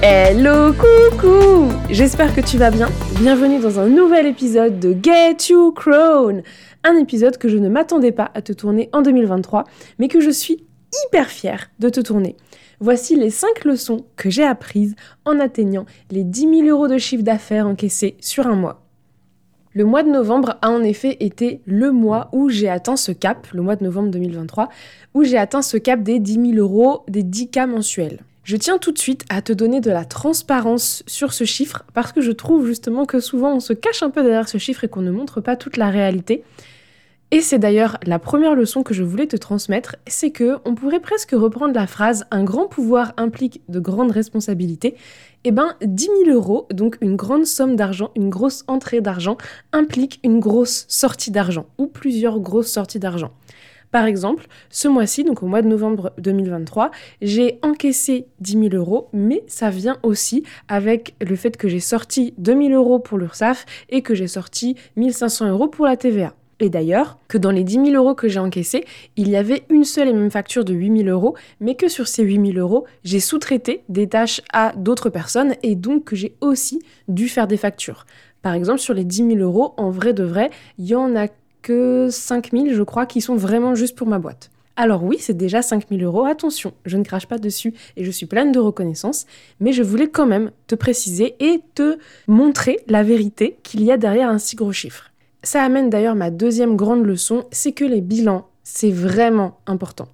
[0.00, 2.88] Hello, coucou J'espère que tu vas bien.
[3.18, 6.42] Bienvenue dans un nouvel épisode de Get You Crown.
[6.84, 9.64] Un épisode que je ne m'attendais pas à te tourner en 2023,
[9.98, 10.64] mais que je suis
[11.04, 12.36] hyper fière de te tourner.
[12.78, 14.94] Voici les 5 leçons que j'ai apprises
[15.24, 18.86] en atteignant les 10 000 euros de chiffre d'affaires encaissés sur un mois.
[19.72, 23.48] Le mois de novembre a en effet été le mois où j'ai atteint ce cap,
[23.52, 24.68] le mois de novembre 2023,
[25.14, 28.20] où j'ai atteint ce cap des 10 000 euros, des 10 cas mensuels.
[28.48, 32.12] Je tiens tout de suite à te donner de la transparence sur ce chiffre parce
[32.12, 34.88] que je trouve justement que souvent on se cache un peu derrière ce chiffre et
[34.88, 36.44] qu'on ne montre pas toute la réalité.
[37.30, 41.00] Et c'est d'ailleurs la première leçon que je voulais te transmettre, c'est que on pourrait
[41.00, 44.94] presque reprendre la phrase un grand pouvoir implique de grandes responsabilités.
[45.44, 49.36] Eh ben, 10 000 euros, donc une grande somme d'argent, une grosse entrée d'argent,
[49.74, 53.30] implique une grosse sortie d'argent ou plusieurs grosses sorties d'argent.
[53.90, 56.90] Par exemple, ce mois-ci, donc au mois de novembre 2023,
[57.22, 62.34] j'ai encaissé 10 000 euros, mais ça vient aussi avec le fait que j'ai sorti
[62.38, 66.34] 2 000 euros pour l'URSSAF et que j'ai sorti 1500 euros pour la TVA.
[66.60, 68.84] Et d'ailleurs, que dans les 10 000 euros que j'ai encaissés,
[69.16, 72.08] il y avait une seule et même facture de 8 000 euros, mais que sur
[72.08, 76.34] ces 8 000 euros, j'ai sous-traité des tâches à d'autres personnes et donc que j'ai
[76.40, 78.06] aussi dû faire des factures.
[78.42, 81.28] Par exemple, sur les 10 000 euros, en vrai de vrai, il y en a
[81.62, 84.50] que 5000, je crois, qui sont vraiment juste pour ma boîte.
[84.76, 88.26] Alors oui, c'est déjà 5000 euros, attention, je ne crache pas dessus et je suis
[88.26, 89.26] pleine de reconnaissance,
[89.58, 91.98] mais je voulais quand même te préciser et te
[92.28, 95.10] montrer la vérité qu'il y a derrière un si gros chiffre.
[95.42, 100.06] Ça amène d'ailleurs ma deuxième grande leçon, c'est que les bilans, c'est vraiment important.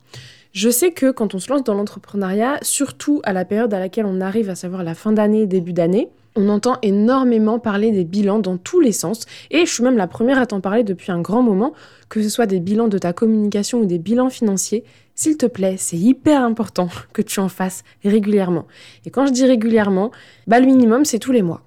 [0.53, 4.07] Je sais que quand on se lance dans l'entrepreneuriat, surtout à la période à laquelle
[4.07, 8.39] on arrive, à savoir la fin d'année, début d'année, on entend énormément parler des bilans
[8.39, 11.21] dans tous les sens, et je suis même la première à t'en parler depuis un
[11.21, 11.73] grand moment,
[12.09, 14.85] que ce soit des bilans de ta communication ou des bilans financiers.
[15.15, 18.67] S'il te plaît, c'est hyper important que tu en fasses régulièrement.
[19.07, 20.11] Et quand je dis régulièrement,
[20.47, 21.63] bah le minimum c'est tous les mois.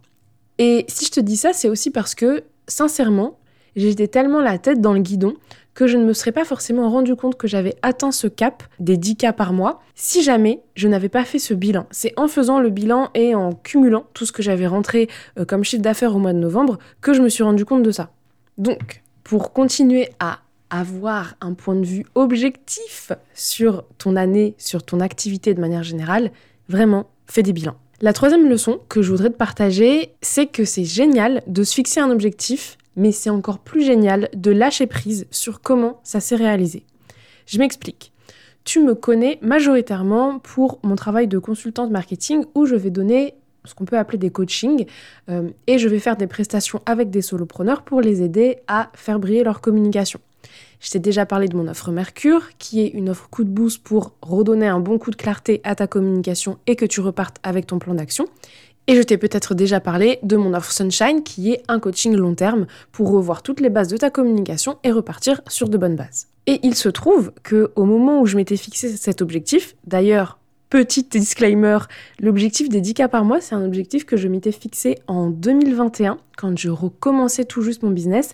[0.58, 3.38] Et si je te dis ça, c'est aussi parce que, sincèrement,
[3.76, 5.36] j'étais tellement la tête dans le guidon
[5.78, 8.98] que je ne me serais pas forcément rendu compte que j'avais atteint ce cap des
[8.98, 11.86] 10 cas par mois si jamais je n'avais pas fait ce bilan.
[11.92, 15.08] C'est en faisant le bilan et en cumulant tout ce que j'avais rentré
[15.38, 17.92] euh, comme chiffre d'affaires au mois de novembre que je me suis rendu compte de
[17.92, 18.10] ça.
[18.58, 20.40] Donc, pour continuer à
[20.72, 26.32] avoir un point de vue objectif sur ton année, sur ton activité de manière générale,
[26.70, 27.78] vraiment, fais des bilans.
[28.02, 32.00] La troisième leçon que je voudrais te partager, c'est que c'est génial de se fixer
[32.00, 36.84] un objectif mais c'est encore plus génial de lâcher prise sur comment ça s'est réalisé.
[37.46, 38.12] Je m'explique.
[38.66, 43.74] Tu me connais majoritairement pour mon travail de consultante marketing où je vais donner ce
[43.74, 44.86] qu'on peut appeler des coachings
[45.30, 49.20] euh, et je vais faire des prestations avec des solopreneurs pour les aider à faire
[49.20, 50.20] briller leur communication.
[50.80, 53.84] Je t'ai déjà parlé de mon offre Mercure, qui est une offre coup de boost
[53.84, 57.68] pour redonner un bon coup de clarté à ta communication et que tu repartes avec
[57.68, 58.26] ton plan d'action.
[58.90, 62.36] Et je t'ai peut-être déjà parlé de mon offre Sunshine qui est un coaching long
[62.36, 66.28] terme pour revoir toutes les bases de ta communication et repartir sur de bonnes bases.
[66.46, 70.40] Et il se trouve que au moment où je m'étais fixé cet objectif, d'ailleurs,
[70.70, 71.80] petit disclaimer,
[72.22, 76.18] l'objectif des 10 cas par mois, c'est un objectif que je m'étais fixé en 2021
[76.38, 78.34] quand je recommençais tout juste mon business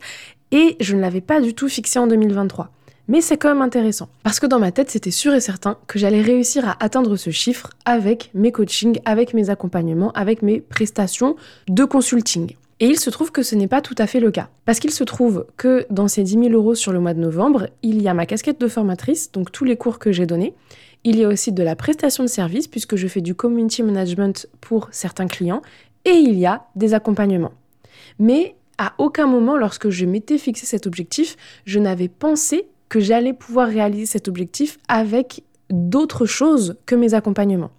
[0.52, 2.70] et je ne l'avais pas du tout fixé en 2023.
[3.10, 6.00] Mais c'est quand même intéressant, parce que dans ma tête, c'était sûr et certain que
[6.00, 11.36] j'allais réussir à atteindre ce chiffre avec mes coachings, avec mes accompagnements, avec mes prestations
[11.68, 12.56] de consulting.
[12.80, 14.50] Et il se trouve que ce n'est pas tout à fait le cas.
[14.66, 17.68] Parce qu'il se trouve que dans ces 10 000 euros sur le mois de novembre,
[17.82, 20.54] il y a ma casquette de formatrice, donc tous les cours que j'ai donnés.
[21.04, 24.48] Il y a aussi de la prestation de service, puisque je fais du community management
[24.62, 25.62] pour certains clients.
[26.06, 27.54] Et il y a des accompagnements.
[28.18, 31.36] Mais à aucun moment, lorsque je m'étais fixé cet objectif,
[31.66, 35.42] je n'avais pensé que j'allais pouvoir réaliser cet objectif avec
[35.72, 37.72] d'autres choses que mes accompagnements.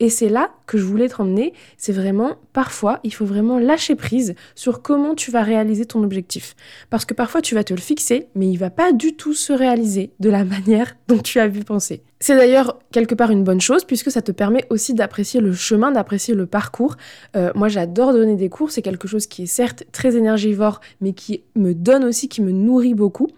[0.00, 3.94] Et c'est là que je voulais te emmener, c'est vraiment, parfois, il faut vraiment lâcher
[3.94, 6.56] prise sur comment tu vas réaliser ton objectif.
[6.90, 9.54] Parce que parfois, tu vas te le fixer, mais il va pas du tout se
[9.54, 12.02] réaliser de la manière dont tu as vu penser.
[12.18, 15.90] C'est d'ailleurs quelque part une bonne chose, puisque ça te permet aussi d'apprécier le chemin,
[15.90, 16.96] d'apprécier le parcours.
[17.34, 21.14] Euh, moi, j'adore donner des cours, c'est quelque chose qui est certes très énergivore, mais
[21.14, 23.28] qui me donne aussi, qui me nourrit beaucoup.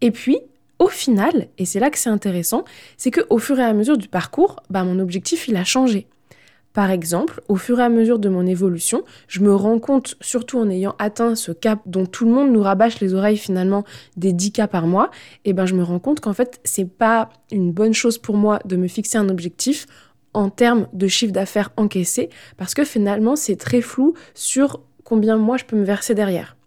[0.00, 0.38] Et puis,
[0.78, 2.64] au final, et c'est là que c'est intéressant,
[2.96, 6.06] c'est que au fur et à mesure du parcours, bah, mon objectif il a changé.
[6.72, 10.58] Par exemple, au fur et à mesure de mon évolution, je me rends compte, surtout
[10.58, 13.84] en ayant atteint ce cap dont tout le monde nous rabâche les oreilles finalement
[14.16, 15.10] des 10 cas par mois,
[15.44, 18.36] et eh ben je me rends compte qu'en fait, c'est pas une bonne chose pour
[18.36, 19.86] moi de me fixer un objectif
[20.34, 25.56] en termes de chiffre d'affaires encaissé parce que finalement, c'est très flou sur combien moi
[25.56, 26.57] je peux me verser derrière.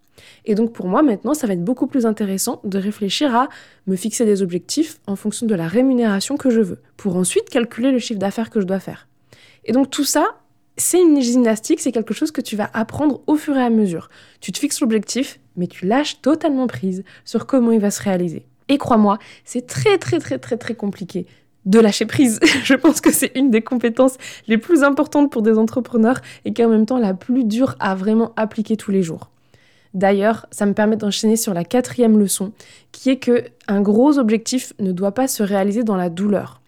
[0.46, 3.50] Et donc pour moi maintenant, ça va être beaucoup plus intéressant de réfléchir à
[3.88, 7.92] me fixer des objectifs en fonction de la rémunération que je veux, pour ensuite calculer
[7.92, 9.08] le chiffre d'affaires que je dois faire.
[9.66, 10.26] Et donc tout ça,
[10.78, 14.10] c'est une gymnastique, c'est quelque chose que tu vas apprendre au fur et à mesure.
[14.40, 18.46] Tu te fixes l'objectif, mais tu lâches totalement prise sur comment il va se réaliser.
[18.70, 21.26] Et crois-moi, c'est très très très très très compliqué
[21.66, 22.40] de lâcher prise.
[22.64, 24.18] Je pense que c'est une des compétences
[24.48, 27.96] les plus importantes pour des entrepreneurs et qui en même temps la plus dure à
[27.96, 29.31] vraiment appliquer tous les jours.
[29.94, 32.52] D'ailleurs, ça me permet d'enchaîner sur la quatrième leçon,
[32.92, 36.62] qui est que un gros objectif ne doit pas se réaliser dans la douleur.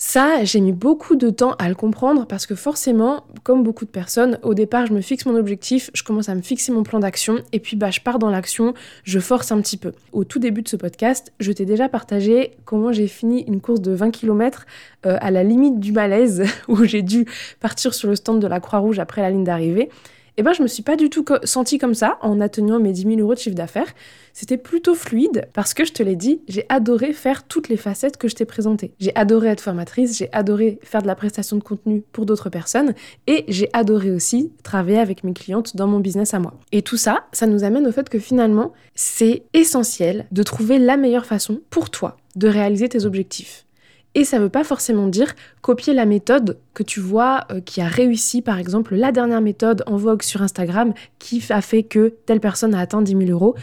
[0.00, 3.90] Ça, j'ai mis beaucoup de temps à le comprendre parce que forcément, comme beaucoup de
[3.90, 7.00] personnes, au départ, je me fixe mon objectif, je commence à me fixer mon plan
[7.00, 9.90] d'action et puis bah, je pars dans l'action, je force un petit peu.
[10.12, 13.80] Au tout début de ce podcast, je t'ai déjà partagé comment j'ai fini une course
[13.80, 14.66] de 20 km
[15.04, 17.26] euh, à la limite du malaise où j'ai dû
[17.58, 19.90] partir sur le stand de la Croix-Rouge après la ligne d'arrivée
[20.38, 23.02] eh ben, je me suis pas du tout sentie comme ça en atteignant mes 10
[23.02, 23.92] 000 euros de chiffre d'affaires.
[24.32, 28.16] C'était plutôt fluide parce que je te l'ai dit, j'ai adoré faire toutes les facettes
[28.18, 28.92] que je t'ai présentées.
[29.00, 32.94] J'ai adoré être formatrice, j'ai adoré faire de la prestation de contenu pour d'autres personnes
[33.26, 36.54] et j'ai adoré aussi travailler avec mes clientes dans mon business à moi.
[36.70, 40.96] Et tout ça, ça nous amène au fait que finalement, c'est essentiel de trouver la
[40.96, 43.66] meilleure façon pour toi de réaliser tes objectifs.
[44.14, 47.80] Et ça ne veut pas forcément dire copier la méthode que tu vois euh, qui
[47.80, 52.14] a réussi, par exemple, la dernière méthode en vogue sur Instagram qui a fait que
[52.26, 53.54] telle personne a atteint 10 000 euros.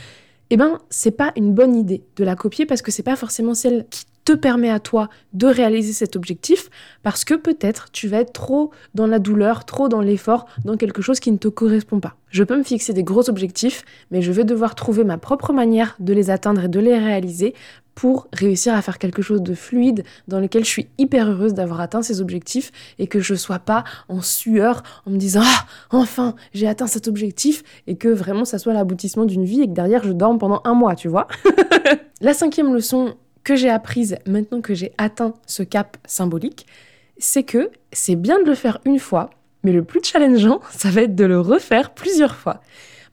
[0.51, 3.56] Eh ben, c'est pas une bonne idée de la copier parce que c'est pas forcément
[3.56, 6.69] celle qui te permet à toi de réaliser cet objectif
[7.03, 11.01] parce que peut-être tu vas être trop dans la douleur, trop dans l'effort, dans quelque
[11.01, 12.15] chose qui ne te correspond pas.
[12.30, 15.95] Je peux me fixer des gros objectifs, mais je vais devoir trouver ma propre manière
[16.00, 17.53] de les atteindre et de les réaliser
[17.95, 21.80] pour réussir à faire quelque chose de fluide dans lequel je suis hyper heureuse d'avoir
[21.80, 26.36] atteint ces objectifs et que je sois pas en sueur en me disant ah enfin
[26.53, 30.03] j'ai atteint cet objectif et que vraiment ça soit l'aboutissement d'une vie et que derrière
[30.03, 31.27] je dorme pendant un mois tu vois.
[32.21, 36.65] La cinquième leçon que j'ai apprise maintenant que j'ai atteint ce cap symbolique,
[37.18, 39.30] c'est que c'est bien de le faire une fois,
[39.63, 42.62] mais le plus challengeant, ça va être de le refaire plusieurs fois.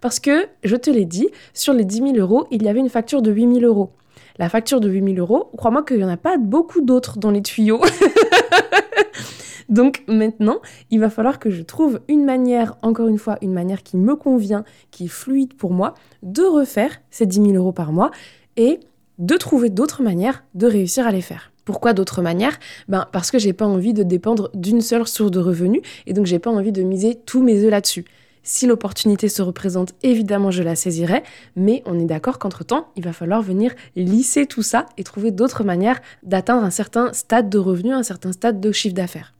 [0.00, 2.88] Parce que, je te l'ai dit, sur les 10 000 euros, il y avait une
[2.88, 3.92] facture de 8 000 euros.
[4.38, 7.42] La facture de 8000 euros, crois-moi qu'il n'y en a pas beaucoup d'autres dans les
[7.42, 7.80] tuyaux.
[9.68, 13.82] Donc maintenant, il va falloir que je trouve une manière, encore une fois, une manière
[13.82, 17.92] qui me convient, qui est fluide pour moi, de refaire ces 10 000 euros par
[17.92, 18.10] mois
[18.56, 18.80] et
[19.18, 21.52] de trouver d'autres manières de réussir à les faire.
[21.64, 22.58] Pourquoi d'autres manières?
[22.88, 26.26] Ben parce que j'ai pas envie de dépendre d'une seule source de revenus et donc
[26.26, 28.04] j'ai pas envie de miser tous mes œufs là-dessus.
[28.42, 31.22] Si l'opportunité se représente, évidemment, je la saisirai,
[31.54, 35.62] mais on est d'accord qu'entre-temps, il va falloir venir lisser tout ça et trouver d'autres
[35.62, 39.32] manières d'atteindre un certain stade de revenu, un certain stade de chiffre d'affaires.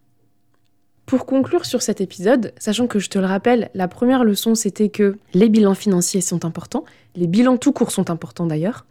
[1.04, 4.88] Pour conclure sur cet épisode, sachant que je te le rappelle, la première leçon c'était
[4.88, 6.84] que les bilans financiers sont importants,
[7.16, 8.86] les bilans tout court sont importants d'ailleurs.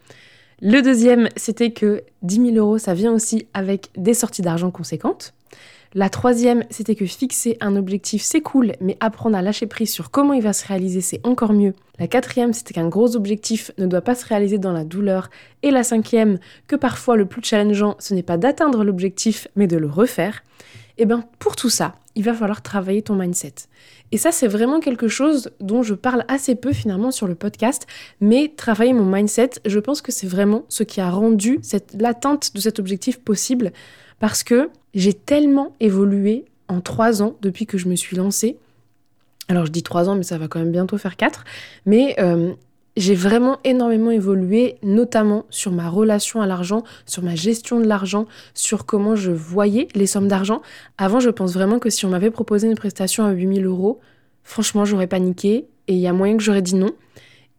[0.62, 5.34] Le deuxième, c'était que 10 000 euros, ça vient aussi avec des sorties d'argent conséquentes.
[5.94, 10.10] La troisième, c'était que fixer un objectif, c'est cool, mais apprendre à lâcher prise sur
[10.10, 11.74] comment il va se réaliser, c'est encore mieux.
[12.00, 15.30] La quatrième, c'était qu'un gros objectif ne doit pas se réaliser dans la douleur.
[15.64, 19.76] Et la cinquième, que parfois le plus challengeant, ce n'est pas d'atteindre l'objectif, mais de
[19.76, 20.44] le refaire.
[20.98, 23.56] Et eh bien, pour tout ça, il va falloir travailler ton mindset.
[24.14, 27.86] Et ça, c'est vraiment quelque chose dont je parle assez peu finalement sur le podcast,
[28.22, 31.60] mais travailler mon mindset, je pense que c'est vraiment ce qui a rendu
[31.98, 33.72] l'atteinte de cet objectif possible
[34.20, 38.58] parce que j'ai tellement évolué en trois ans depuis que je me suis lancée.
[39.48, 41.44] Alors je dis trois ans, mais ça va quand même bientôt faire quatre.
[41.86, 42.54] Mais euh,
[42.98, 48.26] j'ai vraiment énormément évolué, notamment sur ma relation à l'argent, sur ma gestion de l'argent,
[48.54, 50.62] sur comment je voyais les sommes d'argent.
[50.98, 54.00] Avant, je pense vraiment que si on m'avait proposé une prestation à 8000 euros,
[54.44, 56.92] franchement, j'aurais paniqué et il y a moyen que j'aurais dit non.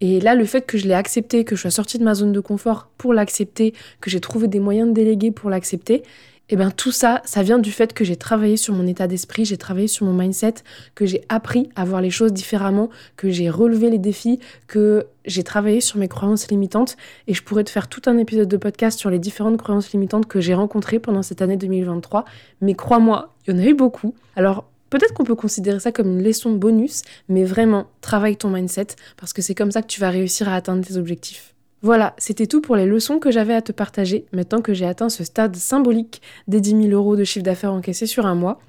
[0.01, 2.33] Et là, le fait que je l'ai accepté, que je sois sortie de ma zone
[2.33, 6.03] de confort pour l'accepter, que j'ai trouvé des moyens de déléguer pour l'accepter,
[6.49, 9.07] et eh bien tout ça, ça vient du fait que j'ai travaillé sur mon état
[9.07, 10.55] d'esprit, j'ai travaillé sur mon mindset,
[10.95, 15.45] que j'ai appris à voir les choses différemment, que j'ai relevé les défis, que j'ai
[15.45, 18.99] travaillé sur mes croyances limitantes et je pourrais te faire tout un épisode de podcast
[18.99, 22.27] sur les différentes croyances limitantes que j'ai rencontrées pendant cette année 2023.
[22.61, 24.15] Mais crois-moi, il y en a eu beaucoup.
[24.37, 28.89] Alors Peut-être qu'on peut considérer ça comme une leçon bonus, mais vraiment, travaille ton mindset
[29.17, 31.55] parce que c'est comme ça que tu vas réussir à atteindre tes objectifs.
[31.83, 35.09] Voilà, c'était tout pour les leçons que j'avais à te partager maintenant que j'ai atteint
[35.09, 38.61] ce stade symbolique des 10 000 euros de chiffre d'affaires encaissé sur un mois.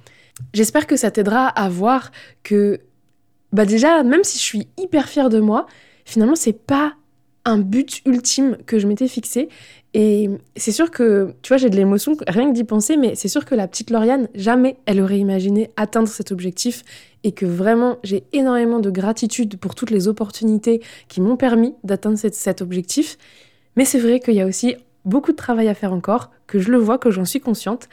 [0.53, 2.82] J'espère que ça t'aidera à voir que,
[3.51, 5.67] bah déjà, même si je suis hyper fière de moi,
[6.05, 6.93] finalement, c'est pas
[7.46, 9.50] un but ultime que je m'étais fixé.
[9.94, 13.28] Et c'est sûr que, tu vois, j'ai de l'émotion rien que d'y penser, mais c'est
[13.28, 16.84] sûr que la petite Lauriane, jamais elle aurait imaginé atteindre cet objectif
[17.24, 22.18] et que vraiment j'ai énormément de gratitude pour toutes les opportunités qui m'ont permis d'atteindre
[22.18, 23.18] cet, objectif.
[23.76, 26.72] Mais c'est vrai qu'il y a aussi beaucoup de travail à faire encore, que je
[26.72, 27.88] le vois, que j'en suis consciente.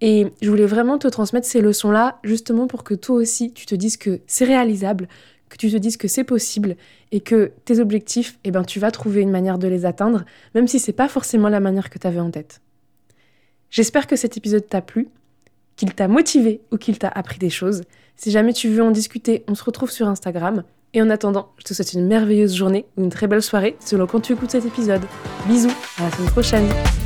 [0.00, 3.74] Et je voulais vraiment te transmettre ces leçons-là, justement pour que toi aussi, tu te
[3.74, 5.08] dises que c'est réalisable,
[5.48, 6.76] que tu te dises que c'est possible
[7.12, 10.24] et que tes objectifs, eh ben, tu vas trouver une manière de les atteindre,
[10.54, 12.60] même si c'est pas forcément la manière que tu avais en tête.
[13.70, 15.08] J'espère que cet épisode t'a plu,
[15.76, 17.82] qu'il t'a motivé ou qu'il t'a appris des choses.
[18.16, 20.62] Si jamais tu veux en discuter, on se retrouve sur Instagram.
[20.92, 24.06] Et en attendant, je te souhaite une merveilleuse journée ou une très belle soirée selon
[24.06, 25.02] quand tu écoutes cet épisode.
[25.48, 27.03] Bisous, à la semaine prochaine.